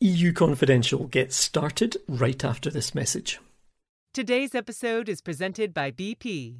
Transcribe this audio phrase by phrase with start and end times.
[0.00, 3.40] EU Confidential gets started right after this message.
[4.14, 6.58] Today's episode is presented by BP.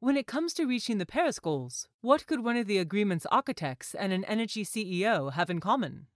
[0.00, 3.94] When it comes to reaching the Paris goals, what could one of the agreement's architects
[3.94, 6.06] and an energy CEO have in common?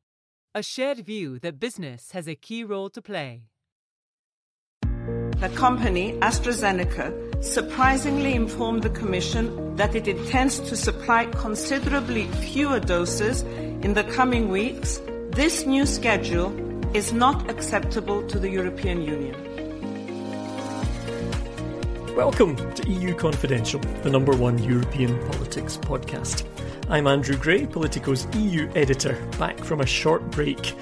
[0.55, 3.43] A shared view that business has a key role to play.
[4.81, 13.43] The company, AstraZeneca, surprisingly informed the Commission that it intends to supply considerably fewer doses
[13.43, 14.99] in the coming weeks
[15.33, 16.53] this new schedule
[16.95, 19.37] is not acceptable to the European Union.
[22.17, 26.45] Welcome to EU Confidential, the number one European politics podcast.
[26.89, 30.75] I'm Andrew Gray, Politico's EU editor, back from a short break.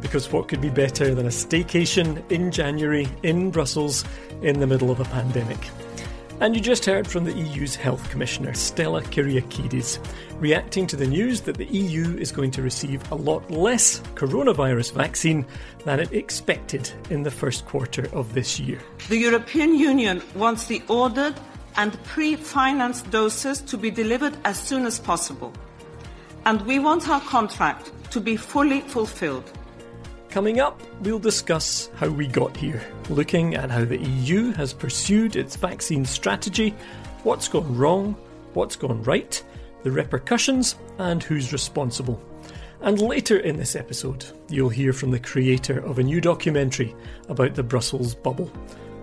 [0.00, 4.04] Because what could be better than a staycation in January in Brussels
[4.42, 5.60] in the middle of a pandemic?
[6.42, 10.00] And you just heard from the EU's Health Commissioner, Stella Kyriakides,
[10.40, 14.92] reacting to the news that the EU is going to receive a lot less coronavirus
[14.92, 15.46] vaccine
[15.84, 18.80] than it expected in the first quarter of this year.
[19.08, 21.36] The European Union wants the ordered
[21.76, 25.52] and pre financed doses to be delivered as soon as possible.
[26.44, 29.48] And we want our contract to be fully fulfilled.
[30.32, 35.36] Coming up, we'll discuss how we got here, looking at how the EU has pursued
[35.36, 36.70] its vaccine strategy,
[37.22, 38.16] what's gone wrong,
[38.54, 39.44] what's gone right,
[39.82, 42.18] the repercussions, and who's responsible.
[42.80, 46.96] And later in this episode, you'll hear from the creator of a new documentary
[47.28, 48.50] about the Brussels bubble,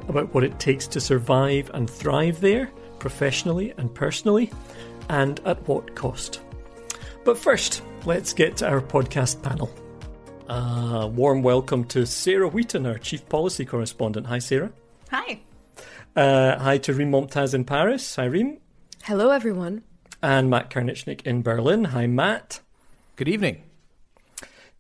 [0.08, 4.52] about what it takes to survive and thrive there, professionally and personally,
[5.10, 6.42] and at what cost.
[7.24, 9.72] But first, let's get to our podcast panel.
[10.50, 14.26] Uh, warm welcome to Sarah Wheaton, our Chief Policy Correspondent.
[14.26, 14.72] Hi, Sarah.
[15.12, 15.42] Hi.
[16.16, 18.16] Uh, hi to Reem Momtaz in Paris.
[18.16, 18.58] Hi, Reem.
[19.04, 19.84] Hello, everyone.
[20.24, 21.86] And Matt Karnitschnig in Berlin.
[21.86, 22.62] Hi, Matt.
[23.16, 23.62] Good evening.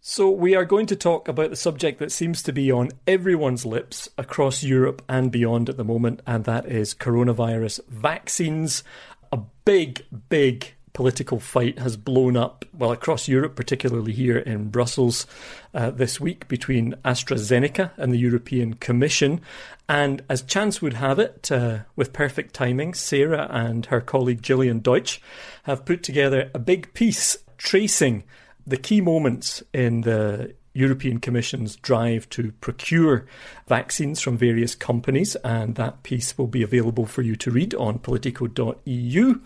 [0.02, 3.64] So, we are going to talk about the subject that seems to be on everyone's
[3.64, 8.84] lips across Europe and beyond at the moment, and that is coronavirus vaccines.
[9.32, 15.26] A big, big political fight has blown up, well, across Europe, particularly here in Brussels
[15.74, 19.42] uh, this week between AstraZeneca and the European Commission.
[19.88, 24.84] And as chance would have it, uh, with perfect timing, Sarah and her colleague Jillian
[24.84, 25.22] Deutsch
[25.64, 28.24] have put together a big piece tracing
[28.66, 33.26] the key moments in the European Commission's drive to procure
[33.68, 38.00] vaccines from various companies, and that piece will be available for you to read on
[38.00, 39.42] politico.eu.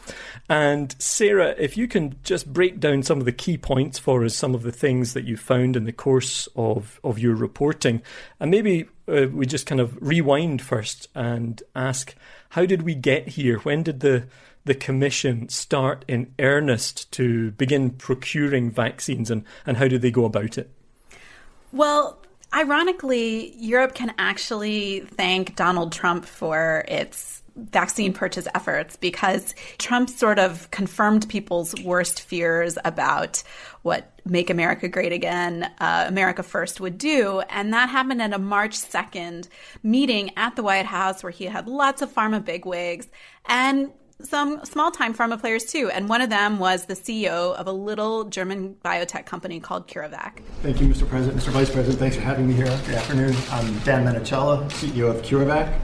[0.48, 4.36] And Sarah, if you can just break down some of the key points for us,
[4.36, 8.02] some of the things that you found in the course of, of your reporting,
[8.40, 12.16] and maybe uh, we just kind of rewind first and ask
[12.50, 13.58] how did we get here?
[13.60, 14.28] When did the
[14.66, 20.26] the Commission start in earnest to begin procuring vaccines, and, and how do they go
[20.26, 20.70] about it?
[21.74, 22.22] Well,
[22.54, 30.38] ironically, Europe can actually thank Donald Trump for its vaccine purchase efforts because Trump sort
[30.38, 33.42] of confirmed people's worst fears about
[33.82, 37.42] what Make America Great Again, uh, America First would do.
[37.50, 39.48] And that happened at a March 2nd
[39.82, 43.08] meeting at the White House where he had lots of pharma bigwigs.
[43.48, 43.92] And
[44.22, 45.90] some small time pharma players too.
[45.90, 50.40] And one of them was the CEO of a little German biotech company called CureVac.
[50.62, 51.08] Thank you, Mr.
[51.08, 51.42] President.
[51.42, 51.50] Mr.
[51.50, 52.66] Vice President, thanks for having me here.
[52.86, 53.36] Good afternoon.
[53.52, 55.80] I'm Dan Menichella, CEO of CureVac.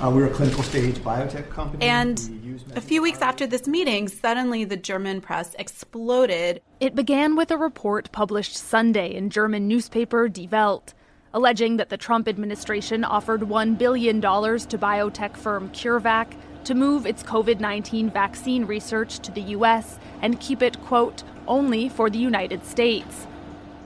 [0.00, 1.84] Uh, we're a clinical stage biotech company.
[1.84, 6.60] And a few weeks after this meeting, suddenly the German press exploded.
[6.80, 10.94] It began with a report published Sunday in German newspaper Die Welt,
[11.32, 17.22] alleging that the Trump administration offered $1 billion to biotech firm CureVac to move its
[17.22, 19.98] COVID 19 vaccine research to the U.S.
[20.22, 23.26] and keep it, quote, only for the United States.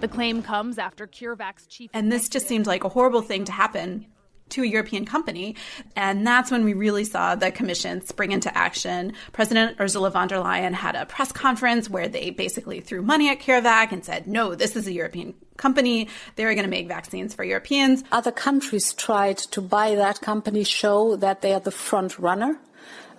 [0.01, 1.91] The claim comes after CureVac's chief.
[1.93, 4.07] And this just seemed like a horrible thing to happen
[4.51, 5.57] to a European company.
[5.97, 9.13] And that's when we really saw the commission spring into action.
[9.33, 13.41] President Ursula von der Leyen had a press conference where they basically threw money at
[13.41, 16.09] CureVac and said, no, this is a European company.
[16.37, 18.05] They're going to make vaccines for Europeans.
[18.13, 22.59] Other countries tried to buy that company, show that they are the front runner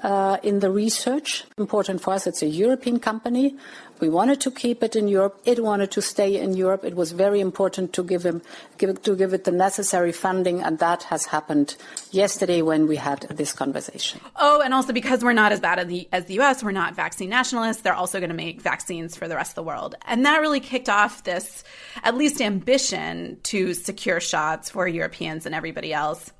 [0.01, 1.43] Uh, in the research.
[1.57, 3.57] Important for us, it's a European company.
[3.99, 5.41] We wanted to keep it in Europe.
[5.43, 6.85] It wanted to stay in Europe.
[6.85, 11.75] It was very important to give it the necessary funding, and that has happened
[12.11, 14.21] yesterday when we had this conversation.
[14.37, 16.95] Oh, and also because we're not as bad as the, as the U.S., we're not
[16.95, 17.81] vaccine nationalists.
[17.81, 20.61] They're also going to make vaccines for the rest of the world, and that really
[20.61, 21.65] kicked off this
[22.03, 26.31] at least ambition to secure shots for Europeans and everybody else.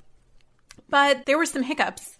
[0.89, 2.17] But there were some hiccups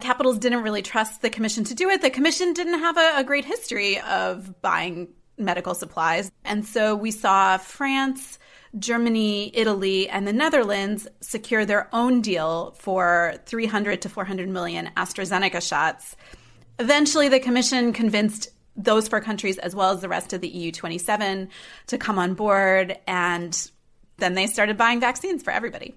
[0.00, 2.02] capitals didn't really trust the commission to do it.
[2.02, 5.08] The commission didn't have a, a great history of buying
[5.38, 6.30] medical supplies.
[6.44, 8.38] And so we saw France
[8.78, 15.66] Germany, Italy, and the Netherlands secure their own deal for 300 to 400 million AstraZeneca
[15.66, 16.16] shots.
[16.78, 20.72] Eventually, the Commission convinced those four countries, as well as the rest of the EU
[20.72, 21.48] 27,
[21.86, 22.98] to come on board.
[23.06, 23.70] And
[24.16, 25.94] then they started buying vaccines for everybody.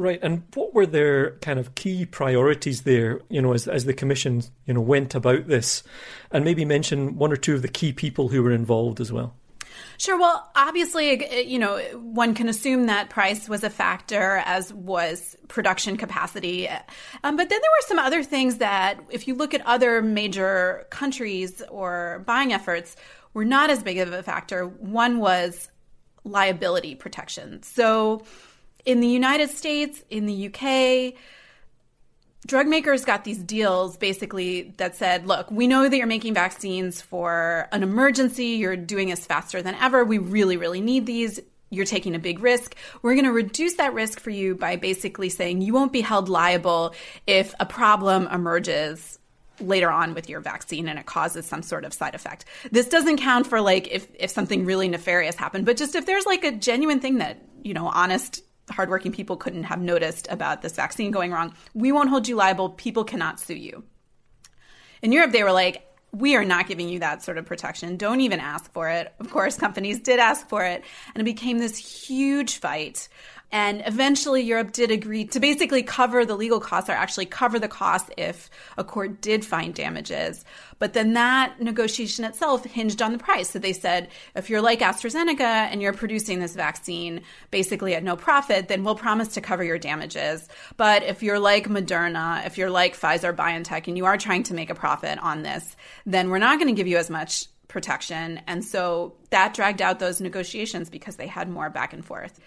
[0.00, 3.20] Right, and what were their kind of key priorities there?
[3.28, 5.82] You know, as as the commission you know went about this,
[6.30, 9.34] and maybe mention one or two of the key people who were involved as well.
[9.98, 10.18] Sure.
[10.18, 15.98] Well, obviously, you know, one can assume that price was a factor, as was production
[15.98, 16.66] capacity.
[16.66, 20.86] Um, but then there were some other things that, if you look at other major
[20.88, 22.96] countries or buying efforts,
[23.34, 24.64] were not as big of a factor.
[24.66, 25.68] One was
[26.24, 27.62] liability protection.
[27.62, 28.24] So,
[28.84, 31.14] in the United States, in the UK,
[32.46, 37.00] drug makers got these deals basically that said, look, we know that you're making vaccines
[37.00, 38.46] for an emergency.
[38.46, 40.04] You're doing this faster than ever.
[40.04, 41.40] We really, really need these.
[41.70, 42.74] You're taking a big risk.
[43.02, 46.28] We're going to reduce that risk for you by basically saying you won't be held
[46.28, 46.94] liable
[47.26, 49.18] if a problem emerges
[49.60, 52.46] later on with your vaccine and it causes some sort of side effect.
[52.72, 56.24] This doesn't count for like if if something really nefarious happened, but just if there's
[56.24, 60.72] like a genuine thing that, you know, honest hardworking people couldn't have noticed about this
[60.72, 61.54] vaccine going wrong.
[61.74, 62.70] We won't hold you liable.
[62.70, 63.84] People cannot sue you.
[65.02, 67.96] In Europe, they were like, we are not giving you that sort of protection.
[67.96, 69.14] Don't even ask for it.
[69.20, 70.84] Of course, companies did ask for it,
[71.14, 73.08] and it became this huge fight
[73.52, 77.68] and eventually, Europe did agree to basically cover the legal costs, or actually cover the
[77.68, 78.48] costs if
[78.78, 80.44] a court did find damages.
[80.78, 83.50] But then that negotiation itself hinged on the price.
[83.50, 88.16] So they said, if you're like AstraZeneca and you're producing this vaccine basically at no
[88.16, 90.48] profit, then we'll promise to cover your damages.
[90.76, 94.54] But if you're like Moderna, if you're like Pfizer BioNTech, and you are trying to
[94.54, 95.76] make a profit on this,
[96.06, 98.40] then we're not going to give you as much protection.
[98.46, 102.38] And so that dragged out those negotiations because they had more back and forth.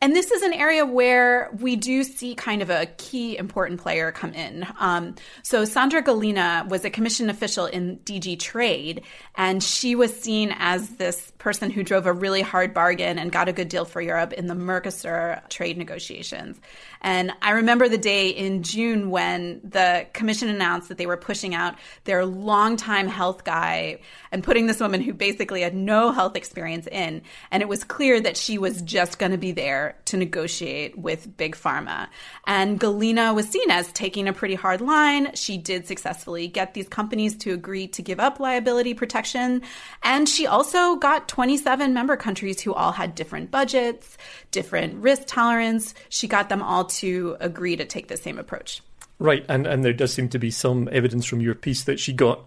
[0.00, 4.12] And this is an area where we do see kind of a key important player
[4.12, 4.66] come in.
[4.78, 9.02] Um, so Sandra Gallina was a commission official in DG Trade,
[9.36, 13.48] and she was seen as this person who drove a really hard bargain and got
[13.48, 16.60] a good deal for Europe in the Mercosur trade negotiations.
[17.06, 21.54] And I remember the day in June when the commission announced that they were pushing
[21.54, 24.00] out their longtime health guy
[24.32, 27.22] and putting this woman who basically had no health experience in.
[27.52, 31.36] And it was clear that she was just going to be there to negotiate with
[31.36, 32.08] Big Pharma.
[32.44, 35.32] And Gallina was seen as taking a pretty hard line.
[35.36, 39.62] She did successfully get these companies to agree to give up liability protection.
[40.02, 44.18] And she also got 27 member countries who all had different budgets,
[44.50, 45.94] different risk tolerance.
[46.08, 48.82] She got them all to agree to take the same approach.
[49.18, 52.12] Right, and, and there does seem to be some evidence from your piece that she
[52.12, 52.44] got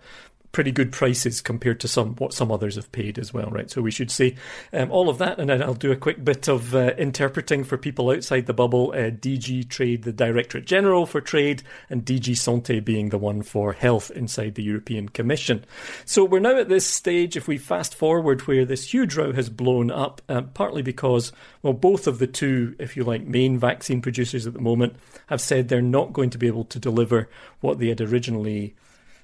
[0.52, 3.70] pretty good prices compared to some what some others have paid as well, right?
[3.70, 4.36] So we should say
[4.74, 7.78] um, all of that, and then I'll do a quick bit of uh, interpreting for
[7.78, 8.92] people outside the bubble.
[8.92, 13.74] Uh, DG Trade, the Directorate General for Trade, and DG Sante being the one for
[13.74, 15.66] health inside the European Commission.
[16.06, 17.38] So we're now at this stage.
[17.38, 21.32] If we fast forward, where this huge row has blown up, uh, partly because
[21.62, 24.96] well, both of the two, if you like, main vaccine producers at the moment
[25.28, 27.30] have said they're not going to be able to deliver
[27.60, 28.76] what they had originally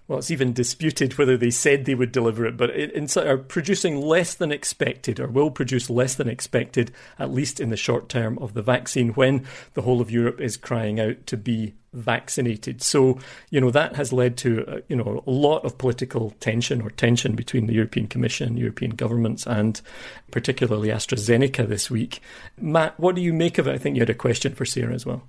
[0.08, 4.00] well, it's even disputed whether they said they would deliver it, but it, are producing
[4.00, 8.38] less than expected, or will produce less than expected, at least in the short term
[8.40, 12.84] of the vaccine, when the whole of Europe is crying out to be vaccinated.
[12.84, 13.18] So,
[13.50, 16.92] you know, that has led to, uh, you know, a lot of political tension or
[16.92, 19.82] tension between the European Commission, European governments, and
[20.30, 22.22] particularly AstraZeneca this week.
[22.60, 23.74] Matt, what do you make of it?
[23.74, 25.24] I think you had a question for Sarah as well.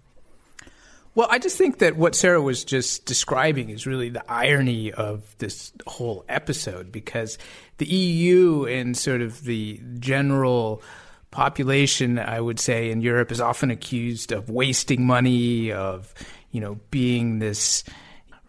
[1.16, 5.34] Well, I just think that what Sarah was just describing is really the irony of
[5.38, 7.38] this whole episode because
[7.78, 10.82] the EU and sort of the general
[11.30, 16.12] population, I would say, in Europe is often accused of wasting money, of,
[16.50, 17.82] you know, being this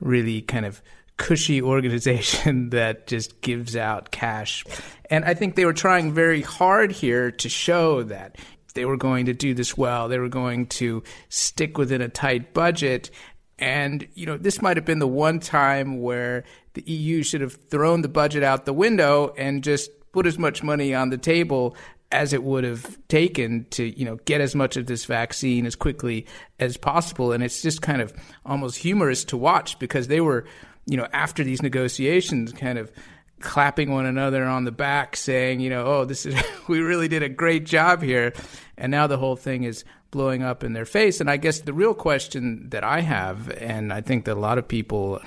[0.02, 0.82] really kind of
[1.16, 4.66] cushy organization that just gives out cash.
[5.10, 8.36] And I think they were trying very hard here to show that
[8.78, 10.08] they were going to do this well.
[10.08, 13.10] They were going to stick within a tight budget.
[13.58, 16.44] And, you know, this might have been the one time where
[16.76, 20.62] the EU should have thrown the budget out the window and just put as much
[20.62, 21.76] money on the table
[22.12, 25.76] as it would have taken to, you know, get as much of this vaccine as
[25.76, 26.28] quickly
[26.60, 27.32] as possible.
[27.32, 28.14] And it's just kind of
[28.46, 30.46] almost humorous to watch because they were,
[30.86, 32.92] you know, after these negotiations kind of
[33.40, 36.36] clapping one another on the back saying, you know, oh, this is
[36.68, 38.34] we really did a great job here.
[38.78, 41.20] And now the whole thing is blowing up in their face.
[41.20, 44.58] And I guess the real question that I have and I think that a lot
[44.58, 45.22] of people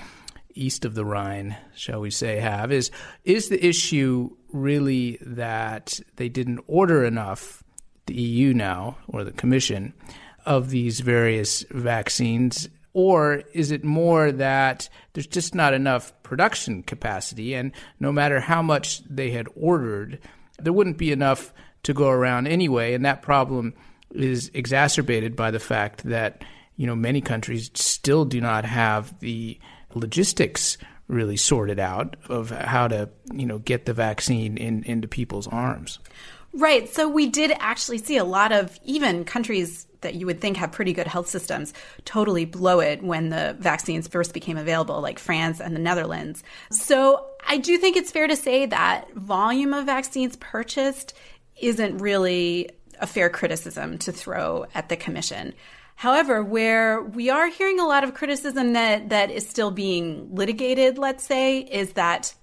[0.55, 2.90] east of the Rhine, shall we say, have is
[3.25, 7.62] is the issue really that they didn't order enough
[8.07, 9.95] the EU now, or the Commission,
[10.45, 12.69] of these various vaccines?
[12.92, 18.62] Or is it more that there's just not enough production capacity, and no matter how
[18.62, 20.18] much they had ordered,
[20.59, 21.52] there wouldn't be enough
[21.85, 23.75] to go around anyway, and that problem
[24.12, 26.42] is exacerbated by the fact that
[26.76, 29.59] you know many countries still do not have the
[29.94, 30.78] logistics
[31.09, 35.99] really sorted out of how to you know get the vaccine in, into people's arms.
[36.52, 36.88] Right.
[36.88, 40.73] So we did actually see a lot of even countries that you would think have
[40.73, 41.73] pretty good health systems
[42.04, 46.42] totally blow it when the vaccines first became available, like France and the Netherlands.
[46.71, 51.14] So I do think it's fair to say that volume of vaccines purchased
[51.61, 55.54] isn't really a fair criticism to throw at the commission.
[55.97, 60.97] However, where we are hearing a lot of criticism that, that is still being litigated,
[60.97, 62.35] let's say, is that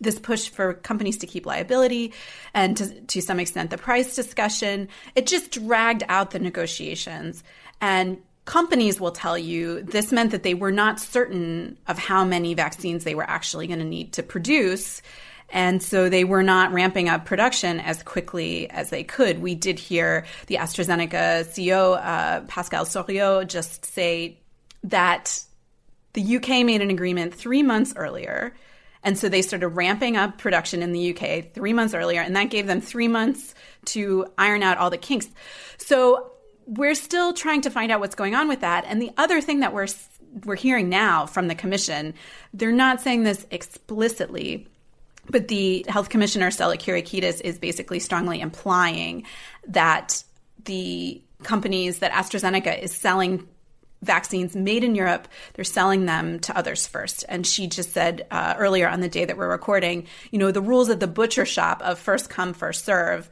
[0.00, 2.12] this push for companies to keep liability
[2.54, 7.42] and to, to some extent the price discussion, it just dragged out the negotiations.
[7.80, 12.54] And companies will tell you this meant that they were not certain of how many
[12.54, 15.02] vaccines they were actually going to need to produce.
[15.50, 19.40] And so they were not ramping up production as quickly as they could.
[19.40, 24.38] We did hear the AstraZeneca CEO, uh, Pascal Soriot, just say
[24.84, 25.42] that
[26.12, 28.54] the UK made an agreement three months earlier.
[29.02, 32.50] And so they started ramping up production in the UK three months earlier, and that
[32.50, 33.54] gave them three months
[33.86, 35.28] to iron out all the kinks.
[35.78, 36.32] So
[36.66, 38.84] we're still trying to find out what's going on with that.
[38.86, 39.86] And the other thing that we're
[40.44, 42.14] we're hearing now from the commission,
[42.52, 44.68] they're not saying this explicitly,
[45.30, 49.24] but the health commissioner, Stella Kyriakides, is basically strongly implying
[49.66, 50.22] that
[50.64, 53.46] the companies that AstraZeneca is selling
[54.02, 57.24] vaccines made in Europe, they're selling them to others first.
[57.28, 60.60] And she just said uh, earlier on the day that we're recording, you know, the
[60.60, 63.28] rules at the butcher shop of first come, first serve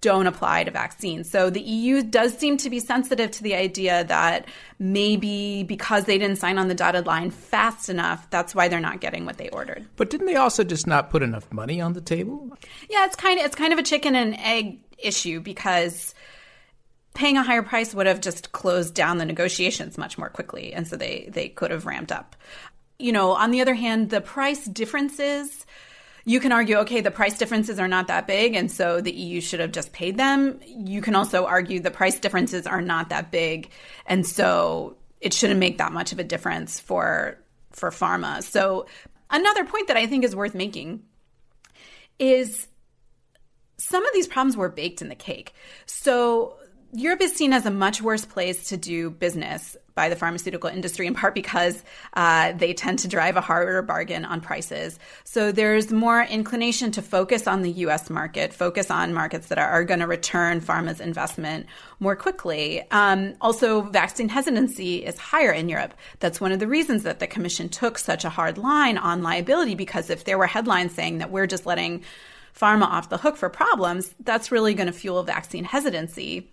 [0.00, 1.30] don't apply to vaccines.
[1.30, 4.46] So the EU does seem to be sensitive to the idea that
[4.78, 9.00] maybe because they didn't sign on the dotted line fast enough, that's why they're not
[9.00, 9.86] getting what they ordered.
[9.96, 12.50] But didn't they also just not put enough money on the table?
[12.88, 16.14] Yeah, it's kind of it's kind of a chicken and egg issue because
[17.14, 20.86] paying a higher price would have just closed down the negotiations much more quickly and
[20.86, 22.36] so they they could have ramped up.
[22.98, 25.64] You know, on the other hand, the price differences
[26.24, 29.40] you can argue, okay, the price differences are not that big, and so the EU
[29.40, 30.60] should have just paid them.
[30.66, 33.70] You can also argue the price differences are not that big,
[34.06, 37.38] and so it shouldn't make that much of a difference for
[37.72, 38.42] for pharma.
[38.42, 38.86] So
[39.30, 41.02] another point that I think is worth making
[42.18, 42.68] is
[43.78, 45.54] some of these problems were baked in the cake.
[45.86, 46.58] So
[46.92, 51.06] Europe is seen as a much worse place to do business by the pharmaceutical industry,
[51.06, 54.98] in part because uh, they tend to drive a harder bargain on prices.
[55.24, 59.68] So there's more inclination to focus on the US market, focus on markets that are,
[59.68, 61.66] are going to return pharma's investment
[62.00, 62.82] more quickly.
[62.90, 65.94] Um, also, vaccine hesitancy is higher in Europe.
[66.18, 69.76] That's one of the reasons that the Commission took such a hard line on liability,
[69.76, 72.02] because if there were headlines saying that we're just letting
[72.58, 76.50] pharma off the hook for problems, that's really going to fuel vaccine hesitancy.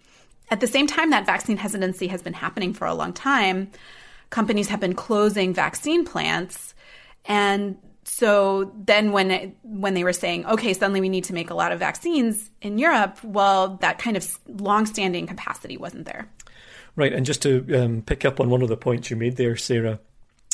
[0.50, 3.70] At the same time, that vaccine hesitancy has been happening for a long time.
[4.30, 6.74] Companies have been closing vaccine plants.
[7.26, 11.50] And so then when it, when they were saying, okay, suddenly we need to make
[11.50, 16.30] a lot of vaccines in Europe, well, that kind of long-standing capacity wasn't there.
[16.96, 19.56] Right, and just to um, pick up on one of the points you made there,
[19.58, 20.00] Sarah,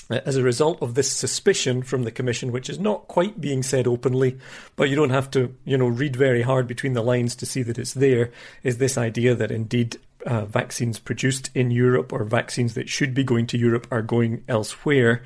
[0.10, 3.88] as a result of this suspicion from the commission, which is not quite being said
[3.88, 4.38] openly,
[4.76, 7.64] but you don't have to, you know, read very hard between the lines to see
[7.64, 8.32] that it's there,
[8.64, 13.24] is this idea that indeed uh, vaccines produced in Europe or vaccines that should be
[13.24, 15.22] going to Europe are going elsewhere.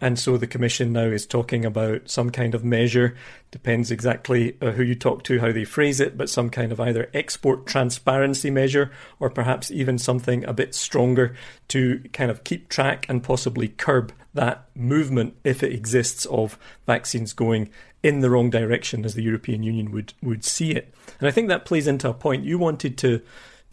[0.00, 3.16] And so the Commission now is talking about some kind of measure,
[3.50, 6.80] depends exactly uh, who you talk to, how they phrase it, but some kind of
[6.80, 11.34] either export transparency measure or perhaps even something a bit stronger
[11.68, 17.32] to kind of keep track and possibly curb that movement, if it exists, of vaccines
[17.32, 17.70] going
[18.02, 20.94] in the wrong direction as the European Union would, would see it.
[21.18, 23.20] And I think that plays into a point you wanted to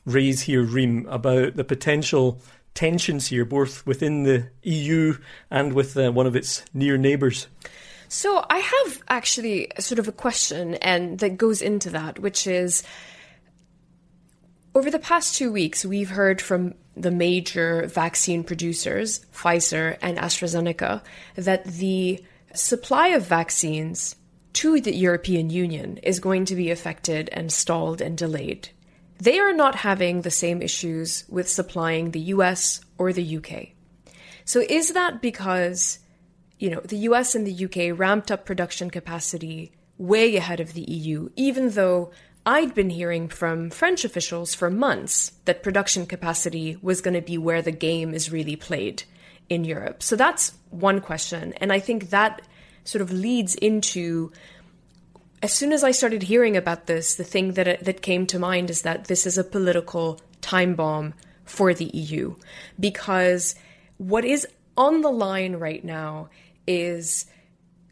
[0.06, 2.40] raise here, Reem, about the potential
[2.76, 5.18] tensions here, both within the EU
[5.50, 7.48] and with uh, one of its near neighbours?
[8.08, 12.84] So I have actually sort of a question, and that goes into that, which is
[14.76, 21.02] over the past two weeks, we've heard from the major vaccine producers, Pfizer and AstraZeneca,
[21.36, 24.16] that the supply of vaccines
[24.54, 28.70] to the European Union is going to be affected and stalled and delayed
[29.18, 33.70] they are not having the same issues with supplying the US or the UK.
[34.44, 36.00] So is that because,
[36.60, 40.84] you know, the US and the UK ramped up production capacity way ahead of the
[40.84, 42.12] EU, even though
[42.46, 47.38] I'd been hearing from French officials for months that production capacity was going to be
[47.38, 49.04] where the game is really played
[49.50, 50.04] in Europe.
[50.04, 51.54] So that's one question.
[51.54, 52.42] And I think that
[52.84, 54.32] sort of leads into
[55.46, 58.72] as soon as I started hearing about this, the thing that that came to mind
[58.72, 62.36] is that this is a political time bomb for the EU
[62.80, 63.54] because
[63.98, 66.30] what is on the line right now
[66.66, 67.28] is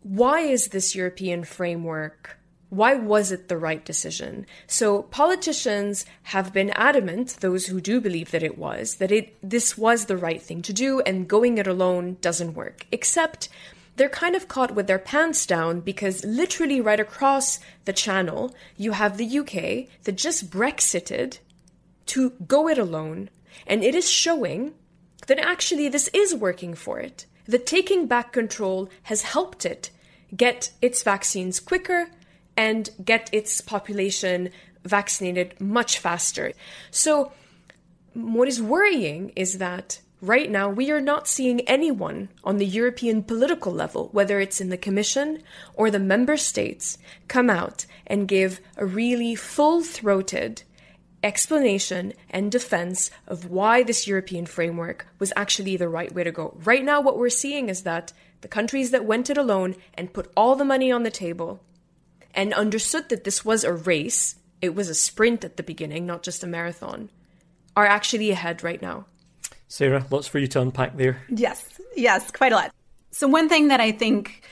[0.01, 4.47] why is this European framework why was it the right decision?
[4.65, 9.77] So politicians have been adamant, those who do believe that it was, that it this
[9.77, 12.87] was the right thing to do and going it alone doesn't work.
[12.91, 13.47] Except
[13.95, 18.91] they're kind of caught with their pants down because literally right across the channel you
[18.91, 21.39] have the UK that just brexited
[22.07, 23.29] to go it alone
[23.67, 24.73] and it is showing
[25.27, 27.25] that actually this is working for it.
[27.45, 29.89] That taking back control has helped it
[30.35, 32.07] get its vaccines quicker
[32.55, 34.49] and get its population
[34.83, 36.53] vaccinated much faster.
[36.91, 37.31] So,
[38.13, 43.21] what is worrying is that right now we are not seeing anyone on the European
[43.23, 48.61] political level, whether it's in the Commission or the member states, come out and give
[48.77, 50.63] a really full throated
[51.21, 56.57] explanation and defense of why this European framework was actually the right way to go.
[56.63, 60.31] Right now, what we're seeing is that the countries that went it alone and put
[60.37, 61.61] all the money on the table
[62.33, 66.23] and understood that this was a race, it was a sprint at the beginning, not
[66.23, 67.09] just a marathon,
[67.75, 69.05] are actually ahead right now.
[69.73, 71.23] Sarah, lots for you to unpack there.
[71.29, 71.65] Yes,
[71.95, 72.71] yes, quite a lot.
[73.09, 74.43] So, one thing that I think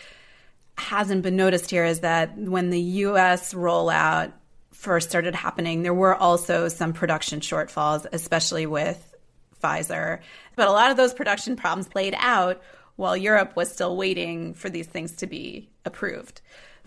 [0.80, 4.32] hasn't been noticed here is that when the US rollout
[4.72, 9.16] first started happening, there were also some production shortfalls, especially with
[9.64, 10.22] Pfizer.
[10.56, 12.60] But a lot of those production problems played out
[12.96, 16.42] while Europe was still waiting for these things to be approved.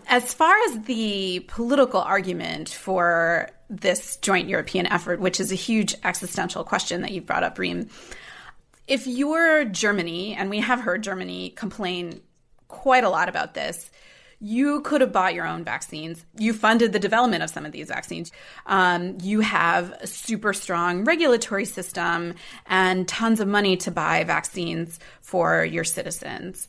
[0.07, 5.95] As far as the political argument for this joint European effort, which is a huge
[6.03, 7.89] existential question that you've brought up, Reem,
[8.87, 12.21] if you're Germany, and we have heard Germany complain
[12.67, 13.89] quite a lot about this,
[14.39, 16.23] you could have bought your own vaccines.
[16.37, 18.31] You funded the development of some of these vaccines.
[18.65, 22.35] Um, you have a super strong regulatory system
[22.67, 26.67] and tons of money to buy vaccines for your citizens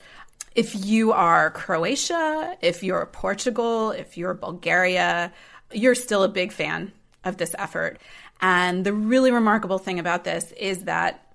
[0.56, 5.30] if you are Croatia, if you're Portugal, if you're Bulgaria,
[5.72, 6.92] you're still a big fan
[7.24, 7.98] of this effort.
[8.40, 11.26] And the really remarkable thing about this is that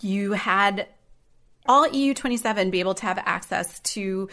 [0.00, 0.86] you had
[1.66, 4.28] all EU 27 be able to have access to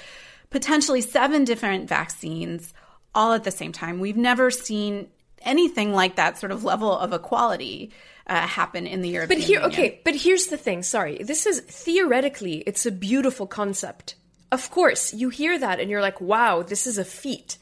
[0.49, 2.73] potentially seven different vaccines
[3.15, 3.99] all at the same time.
[3.99, 5.07] We've never seen
[5.41, 7.91] anything like that sort of level of equality
[8.27, 9.71] uh, happen in the European But here, Union.
[9.71, 10.83] okay, but here's the thing.
[10.83, 14.15] Sorry, this is theoretically, it's a beautiful concept.
[14.51, 17.57] Of course, you hear that and you're like, wow, this is a feat.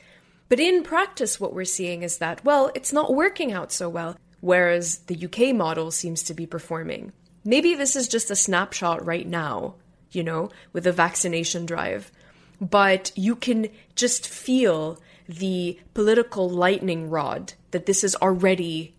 [0.52, 4.18] But in practice, what we're seeing is that, well, it's not working out so well,
[4.42, 7.14] whereas the UK model seems to be performing.
[7.46, 9.76] Maybe this is just a snapshot right now,
[10.12, 12.12] you know, with the vaccination drive.
[12.60, 18.94] But you can just feel the political lightning rod that this is already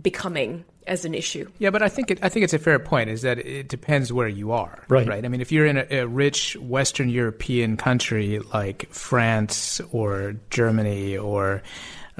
[0.00, 1.50] becoming as an issue.
[1.58, 3.10] Yeah, but I think it, I think it's a fair point.
[3.10, 5.06] Is that it depends where you are, right?
[5.06, 5.24] Right.
[5.24, 11.16] I mean, if you're in a, a rich Western European country like France or Germany
[11.16, 11.62] or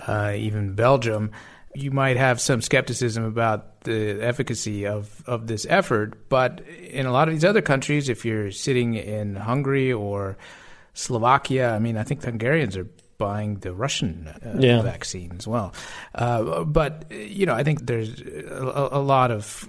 [0.07, 1.31] uh, even Belgium,
[1.75, 6.29] you might have some skepticism about the efficacy of, of this effort.
[6.29, 10.37] But in a lot of these other countries, if you're sitting in Hungary or
[10.95, 14.83] Slovakia, I mean, I think the Hungarians are buying the Russian uh, yeah.
[14.83, 15.73] vaccine as well.
[16.15, 19.69] Uh, but you know, I think there's a, a, lot of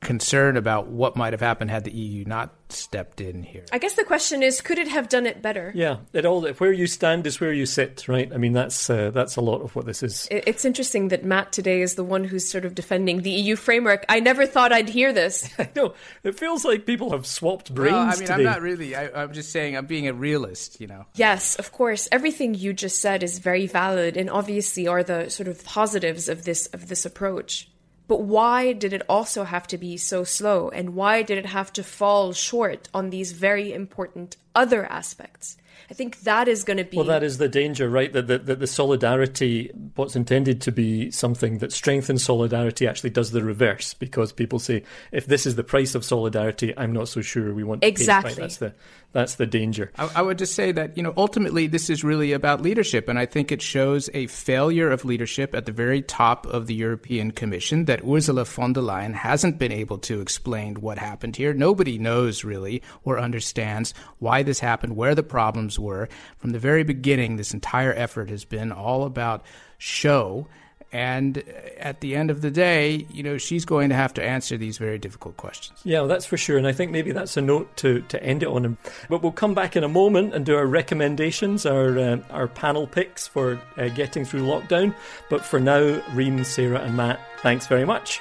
[0.00, 3.64] concern about what might have happened had the EU not stepped in here.
[3.72, 5.72] I guess the question is, could it have done it better?
[5.74, 8.32] Yeah, it all where you stand is where you sit, right?
[8.32, 10.28] I mean, that's uh, that's a lot of what this is.
[10.30, 14.04] It's interesting that Matt today is the one who's sort of defending the EU framework.
[14.08, 15.48] I never thought I'd hear this.
[15.58, 17.94] I know it feels like people have swapped brains.
[17.94, 18.34] Well, I mean, today.
[18.34, 18.94] I'm not really.
[18.94, 21.06] I, I'm just saying I'm being a realist, you know.
[21.14, 22.08] Yes, of course.
[22.12, 26.44] Everything you just said is very valid, and obviously are the sort of positives of
[26.44, 27.68] this of this approach.
[28.08, 30.70] But why did it also have to be so slow?
[30.70, 35.58] And why did it have to fall short on these very important other aspects?
[35.90, 36.96] I think that is going to be.
[36.96, 38.12] Well, that is the danger, right?
[38.12, 43.30] That the, the, the, solidarity, what's intended to be something that strengthens solidarity, actually does
[43.30, 47.22] the reverse because people say, if this is the price of solidarity, I'm not so
[47.22, 48.34] sure we want to exactly.
[48.34, 48.34] pay.
[48.34, 48.40] Right?
[48.42, 48.74] That's the
[49.12, 49.90] That's the danger.
[49.96, 53.08] I, I, would just say that, you know, ultimately this is really about leadership.
[53.08, 56.74] And I think it shows a failure of leadership at the very top of the
[56.74, 61.54] European Commission that Ursula von der Leyen hasn't been able to explain what happened here.
[61.54, 66.08] Nobody knows really or understands why this happened, where the problems were.
[66.36, 69.42] From the very beginning, this entire effort has been all about
[69.78, 70.46] show
[70.90, 71.42] and
[71.78, 74.78] at the end of the day, you know, she's going to have to answer these
[74.78, 75.80] very difficult questions.
[75.84, 76.56] Yeah, well, that's for sure.
[76.56, 78.78] And I think maybe that's a note to, to end it on.
[79.10, 82.86] But we'll come back in a moment and do our recommendations, our, uh, our panel
[82.86, 84.94] picks for uh, getting through lockdown.
[85.28, 88.20] But for now, Reem, Sarah, and Matt, thanks very much.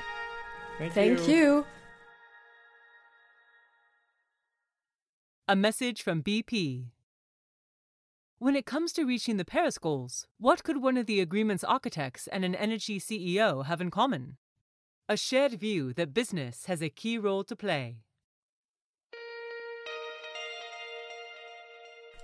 [0.77, 1.35] Thank, Thank you.
[1.35, 1.65] you.
[5.47, 6.87] A message from BP.
[8.39, 12.27] When it comes to reaching the Paris goals, what could one of the agreement's architects
[12.27, 14.37] and an energy CEO have in common?
[15.09, 18.03] A shared view that business has a key role to play.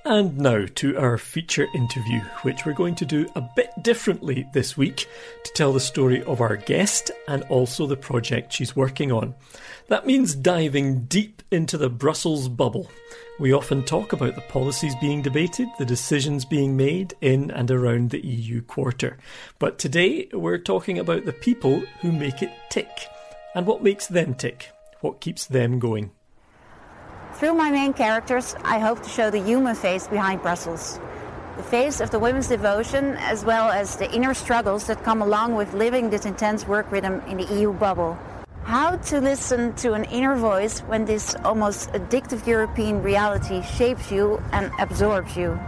[0.06, 4.76] And now to our feature interview, which we're going to do a bit differently this
[4.76, 5.08] week
[5.46, 9.34] to tell the story of our guest and also the project she's working on.
[9.88, 12.92] That means diving deep into the Brussels bubble.
[13.40, 18.10] We often talk about the policies being debated, the decisions being made in and around
[18.10, 19.18] the EU quarter.
[19.58, 22.90] But today we're talking about the people who make it tick
[23.56, 26.12] and what makes them tick, what keeps them going.
[27.36, 31.00] Through my main characters, I hope to show the human face behind Brussels.
[31.58, 35.56] The face of the women's devotion, as well as the inner struggles that come along
[35.56, 38.18] with living this intense work rhythm in the EU bubble.
[38.64, 44.42] How to listen to an inner voice when this almost addictive European reality shapes you
[44.52, 45.60] and absorbs you.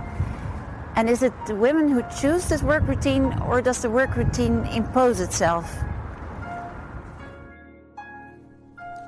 [0.96, 4.66] And is it the women who choose this work routine or does the work routine
[4.68, 5.76] impose itself?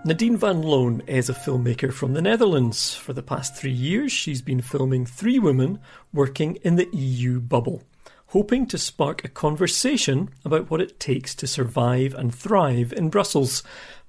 [0.07, 2.95] Nadine van Loon is a filmmaker from the Netherlands.
[2.95, 5.79] For the past three years, she's been filming three women
[6.13, 7.83] working in the EU bubble
[8.27, 13.63] hoping to spark a conversation about what it takes to survive and thrive in Brussels,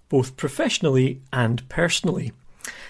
[0.09, 2.33] both professionally and personally.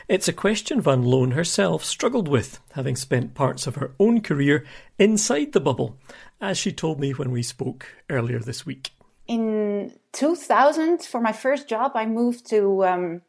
[0.06, 4.66] It's a question Van Loon herself struggled with, having spent parts of her own career
[4.98, 5.96] inside the bubble,
[6.42, 8.90] as she told me when we spoke earlier this week.
[9.26, 13.22] In 2000, for my first job, I moved to um,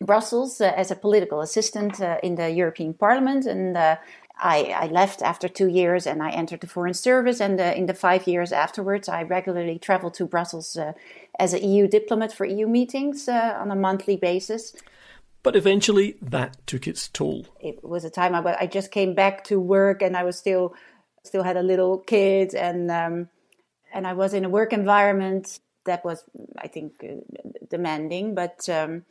[0.00, 3.96] Brussels uh, as a political assistant uh, in the European Parliament, and uh,
[4.38, 7.40] I, I, left after two years and I entered the Foreign Service.
[7.40, 10.92] And uh, in the five years afterwards, I regularly traveled to Brussels uh,
[11.38, 14.74] as an EU diplomat for EU meetings uh, on a monthly basis.
[15.42, 17.46] But eventually, that took its toll.
[17.60, 20.74] It was a time I, I just came back to work, and I was still
[21.22, 23.28] still had a little kid, and um,
[23.92, 26.24] and I was in a work environment that was,
[26.58, 27.16] I think, uh,
[27.68, 28.68] demanding, but.
[28.68, 29.04] Um,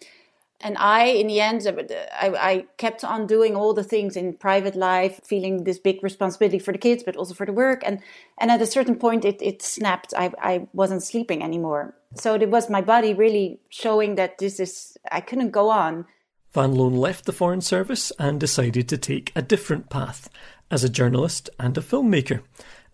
[0.62, 4.76] and I, in the end, I, I, kept on doing all the things in private
[4.76, 7.82] life, feeling this big responsibility for the kids, but also for the work.
[7.86, 8.02] And
[8.38, 10.14] and at a certain point, it, it snapped.
[10.18, 11.96] I, I wasn't sleeping anymore.
[12.16, 16.06] So it was my body really showing that this is I couldn't go on.
[16.52, 20.30] Van Loon left the Foreign Service and decided to take a different path
[20.72, 22.42] as a journalist and a filmmaker.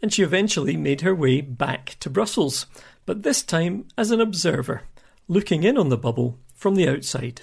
[0.02, 2.68] And she eventually made her way back to Brussels,
[3.06, 4.82] but this time as an observer,
[5.28, 7.42] looking in on the bubble from the outside.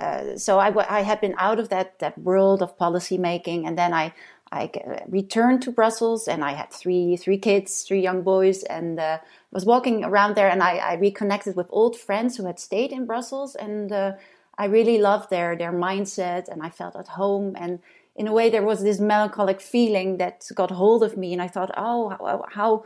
[0.00, 3.78] Uh, so I, I had been out of that that world of policy making, and
[3.78, 4.12] then I
[4.50, 4.70] I
[5.08, 9.18] returned to Brussels, and I had three three kids, three young boys, and uh,
[9.52, 13.06] was walking around there, and I, I, reconnected with old friends who had stayed in
[13.06, 14.12] Brussels, and uh,
[14.58, 17.78] I really loved their their mindset, and I felt at home, and
[18.16, 21.48] in a way there was this melancholic feeling that got hold of me, and I
[21.48, 22.84] thought, oh, how, how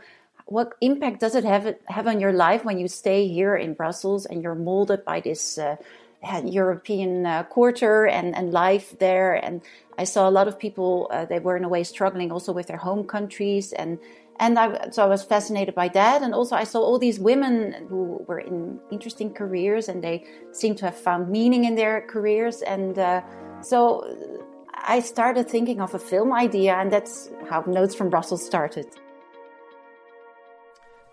[0.49, 4.25] what impact does it have have on your life when you stay here in Brussels
[4.25, 5.75] and you're molded by this uh,
[6.43, 9.33] European uh, quarter and, and life there.
[9.33, 9.61] And
[9.97, 12.67] I saw a lot of people, uh, they were in a way struggling also with
[12.67, 13.73] their home countries.
[13.73, 13.99] And,
[14.39, 16.21] and I, so I was fascinated by that.
[16.21, 20.77] And also I saw all these women who were in interesting careers and they seemed
[20.79, 22.61] to have found meaning in their careers.
[22.63, 23.21] And uh,
[23.61, 24.03] so
[24.73, 28.87] I started thinking of a film idea, and that's how Notes from Brussels started.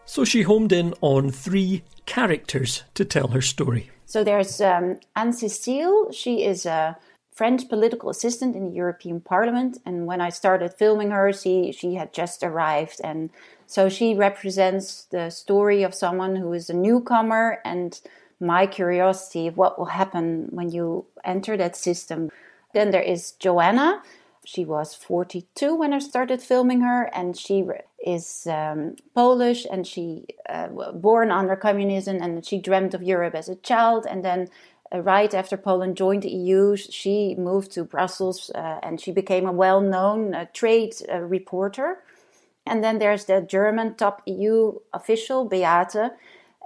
[0.07, 3.91] So she homed in on three characters to tell her story.
[4.07, 6.15] So there's um, Anne Cécile.
[6.15, 6.97] She is a
[7.33, 9.79] French political assistant in the European Parliament.
[9.85, 13.01] And when I started filming her, she, she had just arrived.
[13.03, 13.31] And
[13.67, 18.01] so she represents the story of someone who is a newcomer and
[18.41, 22.31] my curiosity of what will happen when you enter that system.
[22.73, 24.03] Then there is Joanna.
[24.47, 27.65] She was 42 when I started filming her, and she
[27.99, 33.49] is um, Polish and she uh, born under communism, and she dreamt of Europe as
[33.49, 34.49] a child, and then
[34.95, 39.47] uh, right after Poland joined the EU, she moved to Brussels uh, and she became
[39.47, 41.99] a well known uh, trade uh, reporter.
[42.67, 46.13] And then there's the German top EU official, Beate.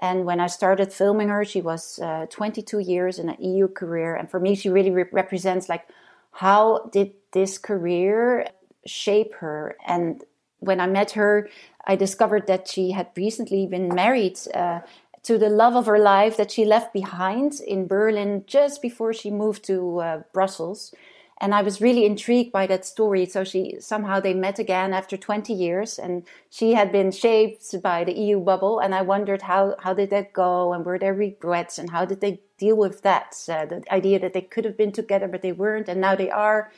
[0.02, 4.14] And when I started filming her, she was uh, 22 years in an EU career.
[4.14, 5.86] And for me, she really re- represents like
[6.32, 8.48] how did this career
[8.86, 9.76] shape her?
[9.86, 10.24] And
[10.58, 11.48] when I met her,
[11.84, 14.80] I discovered that she had recently been married uh,
[15.22, 19.30] to the love of her life that she left behind in Berlin just before she
[19.30, 20.94] moved to uh, Brussels.
[21.42, 23.24] And I was really intrigued by that story.
[23.24, 28.04] So she somehow they met again after 20 years, and she had been shaped by
[28.04, 28.78] the EU bubble.
[28.78, 32.20] And I wondered how how did that go, and were there regrets, and how did
[32.20, 33.36] they deal with that?
[33.48, 36.30] Uh, the idea that they could have been together but they weren't, and now they
[36.30, 36.70] are.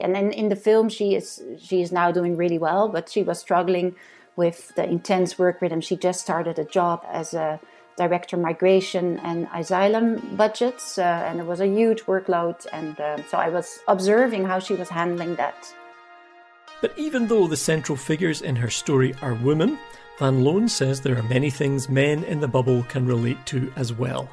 [0.00, 3.22] And then in the film, she is she is now doing really well, but she
[3.22, 3.94] was struggling
[4.36, 5.80] with the intense work rhythm.
[5.80, 7.58] She just started a job as a
[7.96, 12.66] director migration and asylum budgets, uh, and it was a huge workload.
[12.72, 15.56] And uh, so I was observing how she was handling that.
[16.82, 19.78] But even though the central figures in her story are women,
[20.18, 23.94] Van Loon says there are many things men in the bubble can relate to as
[23.94, 24.28] well,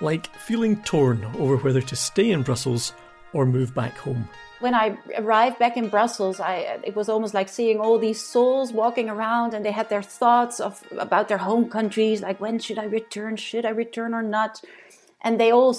[0.00, 2.94] like feeling torn over whether to stay in Brussels
[3.34, 4.26] or move back home
[4.62, 8.72] when I arrived back in Brussels, I, it was almost like seeing all these souls
[8.72, 12.78] walking around, and they had their thoughts of about their home countries, like when should
[12.78, 13.36] I return?
[13.36, 14.62] Should I return or not?
[15.20, 15.76] And they all,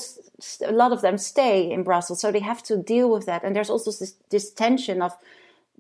[0.66, 3.44] a lot of them, stay in Brussels, so they have to deal with that.
[3.44, 5.14] And there's also this, this tension of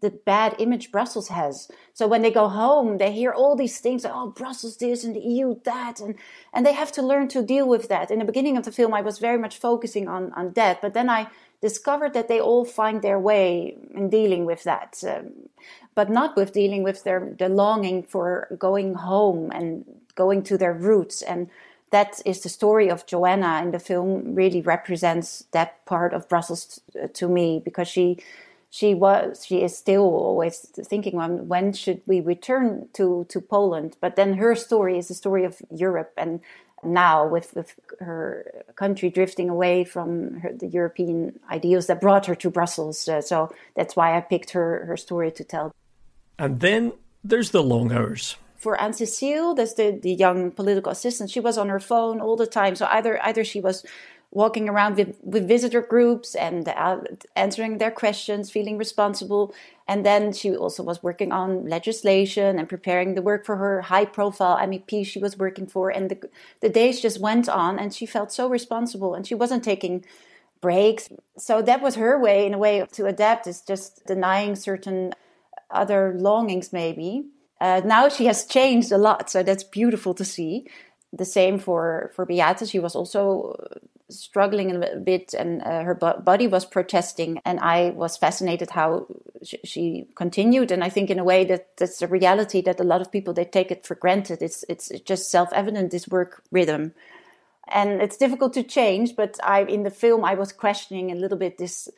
[0.03, 1.69] the bad image Brussels has.
[1.93, 5.21] So when they go home, they hear all these things, oh, Brussels this and the
[5.21, 6.15] EU that, and
[6.53, 8.11] and they have to learn to deal with that.
[8.11, 10.93] In the beginning of the film, I was very much focusing on on that, but
[10.93, 11.27] then I
[11.63, 15.31] discovered that they all find their way in dealing with that, um,
[15.95, 20.73] but not with dealing with their the longing for going home and going to their
[20.73, 21.21] roots.
[21.21, 21.49] And
[21.91, 24.35] that is the story of Joanna in the film.
[24.35, 28.17] Really represents that part of Brussels t- to me because she
[28.69, 30.55] she was she is still always
[30.91, 33.95] thinking on when should we return to to Poland.
[34.01, 36.41] But then her story is the story of Europe and
[36.85, 42.35] now with, with her country drifting away from her, the European ideals that brought her
[42.35, 43.07] to Brussels.
[43.07, 45.73] Uh, so that's why I picked her, her story to tell.
[46.37, 46.93] And then
[47.23, 48.37] there's the long hours.
[48.57, 52.37] For Anne Cecile, that's the, the young political assistant, she was on her phone all
[52.37, 52.75] the time.
[52.75, 53.85] So either either she was
[54.33, 56.99] walking around with, with visitor groups and uh,
[57.35, 59.53] answering their questions, feeling responsible.
[59.87, 64.05] And then she also was working on legislation and preparing the work for her high
[64.05, 65.89] profile MEP she was working for.
[65.91, 66.29] And the,
[66.61, 70.03] the days just went on, and she felt so responsible, and she wasn't taking
[70.61, 71.09] breaks.
[71.37, 75.13] So that was her way, in a way, to adapt, is just denying certain
[75.69, 77.25] other longings, maybe.
[77.61, 80.65] Uh, now she has changed a lot, so that's beautiful to see
[81.13, 82.67] the same for for Beate.
[82.67, 83.55] She was also
[84.09, 87.39] struggling a bit, and uh, her body was protesting.
[87.45, 89.07] And I was fascinated how
[89.43, 90.71] sh- she continued.
[90.71, 93.33] And I think, in a way, that that's a reality that a lot of people
[93.33, 94.41] they take it for granted.
[94.41, 96.93] It's it's just self evident this work rhythm,
[97.71, 99.15] and it's difficult to change.
[99.15, 101.89] But I in the film I was questioning a little bit this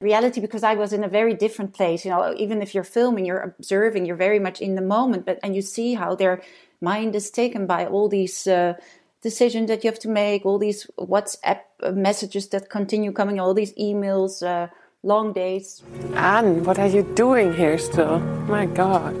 [0.00, 2.04] reality because I was in a very different place.
[2.04, 5.26] You know, even if you're filming, you're observing, you're very much in the moment.
[5.26, 6.42] But and you see how they're
[6.82, 8.74] mind is taken by all these uh,
[9.22, 11.60] decisions that you have to make, all these WhatsApp
[11.94, 14.66] messages that continue coming, all these emails, uh,
[15.02, 15.82] long days.
[16.14, 18.18] Anne, what are you doing here still?
[18.48, 19.16] My God.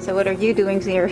[0.00, 1.08] So, what are you doing here?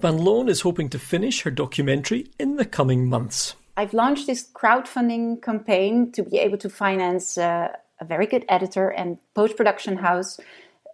[0.00, 3.54] Van Loon is hoping to finish her documentary in the coming months.
[3.76, 7.68] I've launched this crowdfunding campaign to be able to finance uh,
[8.00, 10.38] a very good editor and post production house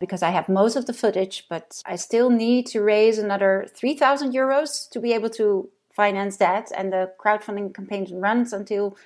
[0.02, 4.34] because I have most of the footage, but I still need to raise another 3,000
[4.34, 6.72] euros to be able to finance that.
[6.76, 8.96] And the crowdfunding campaign runs until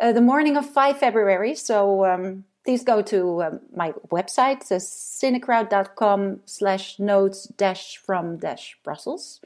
[0.00, 1.56] uh, the morning of 5 February.
[1.56, 8.78] So um, please go to um, my website, so cinecrowd.com slash notes dash from dash
[8.84, 9.40] Brussels.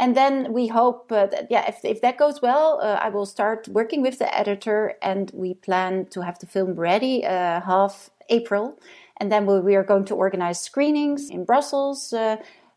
[0.00, 3.26] And then we hope uh, that, yeah, if, if that goes well, uh, I will
[3.26, 8.10] start working with the editor and we plan to have the film ready uh, half
[8.28, 8.78] April
[9.18, 12.12] and then we are going to organize screenings in Brussels.
[12.12, 12.36] Uh,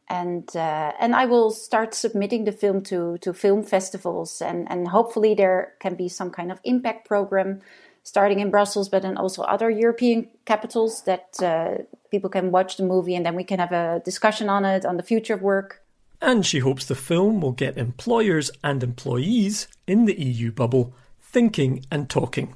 [0.10, 4.90] and uh, and I will start submitting the film to to film festivals, and and
[4.90, 7.62] hopefully there can be some kind of impact program
[8.04, 12.84] starting in Brussels, but then also other European capitals that uh, people can watch the
[12.84, 15.82] movie, and then we can have a discussion on it on the future of work.
[16.20, 21.86] And she hopes the film will get employers and employees in the EU bubble thinking
[21.90, 22.54] and talking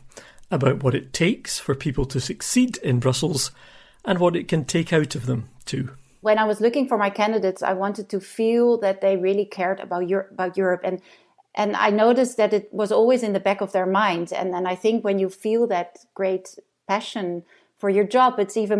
[0.49, 3.51] about what it takes for people to succeed in Brussels
[4.03, 5.89] and what it can take out of them too.
[6.21, 9.79] When I was looking for my candidates, I wanted to feel that they really cared
[9.79, 11.01] about Europe, about Europe and
[11.57, 14.33] And I noticed that it was always in the back of their mind.
[14.33, 17.43] And then I think when you feel that great passion
[17.77, 18.79] for your job, it's even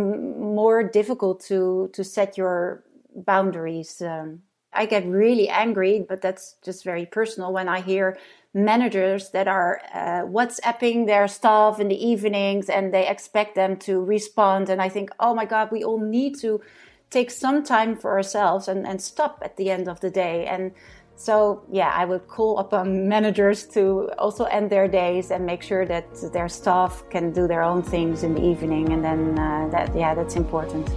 [0.55, 2.83] more difficult to to set your
[3.25, 4.01] boundaries.
[4.01, 4.41] Um,
[4.73, 8.17] I get really angry, but that's just very personal when I hear
[8.55, 14.01] managers that are uh, WhatsApping their staff in the evenings and they expect them to
[14.01, 14.69] respond.
[14.69, 16.61] And I think, oh my God, we all need to
[17.09, 20.45] take some time for ourselves and, and stop at the end of the day.
[20.45, 20.71] And
[21.17, 25.85] so, yeah, I would call upon managers to also end their days and make sure
[25.85, 28.93] that their staff can do their own things in the evening.
[28.93, 30.89] And then uh, that, yeah, that's important.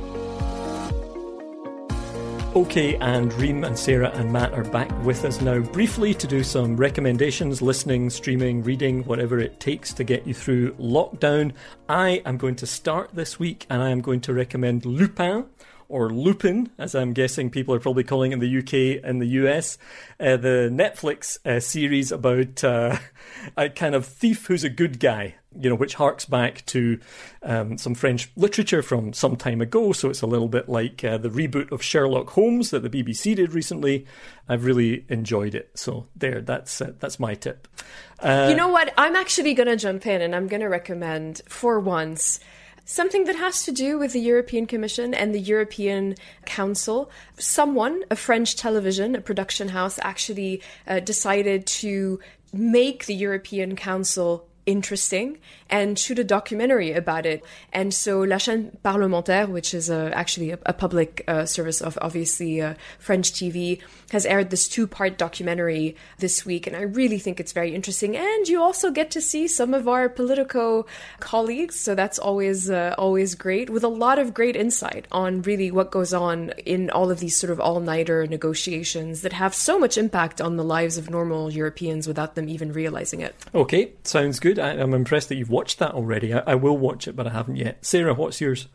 [2.56, 6.42] Okay, and Reem and Sarah and Matt are back with us now briefly to do
[6.42, 11.52] some recommendations, listening, streaming, reading, whatever it takes to get you through lockdown.
[11.90, 15.44] I am going to start this week and I am going to recommend Lupin
[15.90, 19.76] or Lupin, as I'm guessing people are probably calling in the UK and the US,
[20.18, 22.96] uh, the Netflix uh, series about uh,
[23.56, 27.00] a kind of thief who's a good guy, you know, which harks back to
[27.42, 29.92] um, some French literature from some time ago.
[29.92, 33.36] So it's a little bit like uh, the reboot of Sherlock Holmes that the BBC
[33.36, 34.06] did recently.
[34.48, 35.70] I've really enjoyed it.
[35.74, 37.66] So there, that's uh, that's my tip.
[38.20, 38.92] Uh, you know what?
[38.98, 42.40] I'm actually going to jump in and I'm going to recommend for once
[42.84, 46.14] something that has to do with the European Commission and the European
[46.46, 47.10] Council.
[47.38, 52.18] Someone, a French television, a production house, actually uh, decided to
[52.50, 55.38] make the European Council interesting
[55.70, 57.42] and shoot a documentary about it.
[57.72, 61.98] And so La Chaîne Parlementaire, which is uh, actually a, a public uh, service of
[62.02, 63.80] obviously uh, French TV,
[64.12, 66.66] has aired this two part documentary this week.
[66.66, 68.16] And I really think it's very interesting.
[68.16, 70.86] And you also get to see some of our Politico
[71.20, 71.76] colleagues.
[71.76, 75.90] So that's always, uh, always great with a lot of great insight on really what
[75.90, 79.96] goes on in all of these sort of all nighter negotiations that have so much
[79.96, 83.34] impact on the lives of normal Europeans without them even realizing it.
[83.54, 84.57] Okay, sounds good.
[84.58, 86.34] I, am I'm impressed that you've watched that already.
[86.34, 87.84] I, I will watch it, but I haven't yet.
[87.84, 88.68] Sarah, what's yours?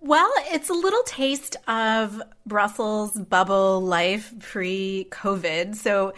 [0.00, 5.74] Well, it's a little taste of Brussels bubble life pre COVID.
[5.74, 6.14] So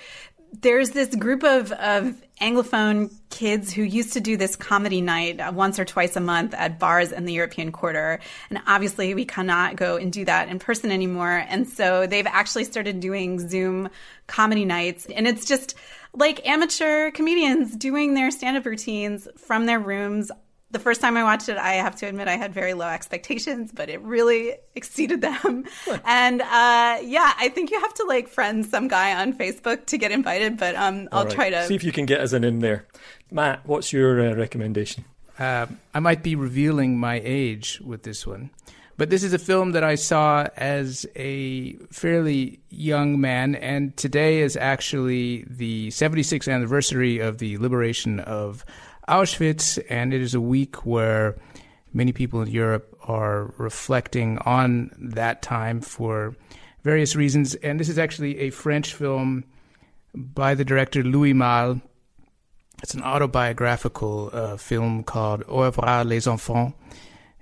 [0.52, 5.52] there's this group of, of Anglophone kids who used to do this comedy night uh,
[5.54, 8.18] once or twice a month at bars in the European quarter.
[8.48, 11.44] And obviously, we cannot go and do that in person anymore.
[11.48, 13.90] And so they've actually started doing Zoom
[14.26, 15.06] comedy nights.
[15.06, 15.74] And it's just
[16.14, 20.30] like amateur comedians doing their stand up routines from their rooms.
[20.72, 23.72] The first time I watched it, I have to admit I had very low expectations,
[23.74, 25.64] but it really exceeded them.
[26.04, 29.98] and uh, yeah, I think you have to like friend some guy on Facebook to
[29.98, 31.34] get invited, but um, I'll right.
[31.34, 32.86] try to see if you can get us an in there.
[33.30, 35.04] Matt, what's your uh, recommendation?
[35.38, 38.50] Uh, I might be revealing my age with this one.
[39.00, 44.42] But this is a film that I saw as a fairly young man, and today
[44.42, 48.62] is actually the 76th anniversary of the liberation of
[49.10, 51.36] Auschwitz, and it is a week where
[51.92, 56.36] many people in Europe are reflecting on that time for
[56.82, 57.54] various reasons.
[57.56, 59.44] And this is actually a French film
[60.14, 61.80] by the director Louis Malle.
[62.82, 66.74] It's an autobiographical uh, film called Au revoir les enfants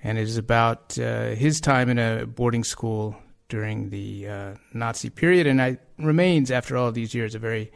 [0.02, 3.16] and it is about uh, his time in a boarding school
[3.48, 7.72] during the uh, Nazi period, and it remains after all these years a very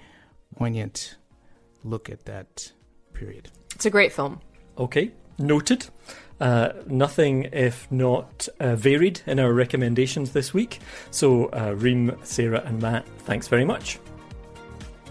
[0.56, 1.16] poignant
[1.82, 2.72] look at that
[3.22, 3.48] period.
[3.74, 4.40] It's a great film.
[4.78, 5.86] Okay, noted.
[6.40, 10.80] Uh, nothing if not uh, varied in our recommendations this week.
[11.10, 13.98] So, uh, Reem, Sarah, and Matt, thanks very much.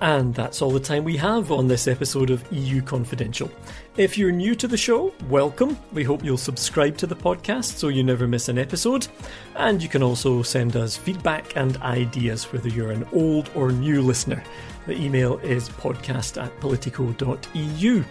[0.01, 3.51] And that's all the time we have on this episode of EU Confidential.
[3.97, 5.77] If you're new to the show, welcome.
[5.93, 9.07] We hope you'll subscribe to the podcast so you never miss an episode.
[9.55, 14.01] And you can also send us feedback and ideas whether you're an old or new
[14.01, 14.43] listener.
[14.87, 18.03] The email is podcast at politico.eu.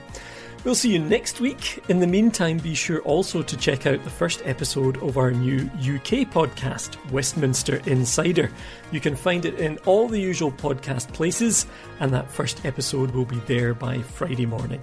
[0.62, 1.83] We'll see you next week.
[1.88, 5.62] In the meantime, be sure also to check out the first episode of our new
[5.77, 8.51] UK podcast, Westminster Insider.
[8.92, 11.66] You can find it in all the usual podcast places,
[11.99, 14.83] and that first episode will be there by Friday morning.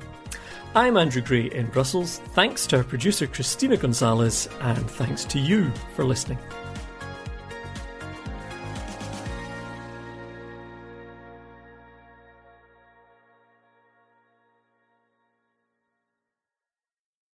[0.74, 2.22] I'm Andrew Gray in Brussels.
[2.34, 6.40] Thanks to our producer Christina Gonzalez, and thanks to you for listening.